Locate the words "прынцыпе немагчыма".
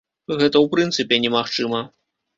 0.73-1.87